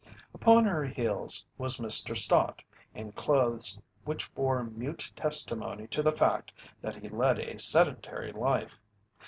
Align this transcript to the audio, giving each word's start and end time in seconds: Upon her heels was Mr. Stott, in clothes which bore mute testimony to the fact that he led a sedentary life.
Upon 0.33 0.65
her 0.65 0.83
heels 0.83 1.45
was 1.59 1.77
Mr. 1.77 2.17
Stott, 2.17 2.63
in 2.95 3.11
clothes 3.11 3.79
which 4.03 4.33
bore 4.33 4.63
mute 4.63 5.11
testimony 5.15 5.85
to 5.89 6.01
the 6.01 6.11
fact 6.11 6.51
that 6.81 6.95
he 6.95 7.07
led 7.07 7.37
a 7.37 7.59
sedentary 7.59 8.31
life. 8.31 8.79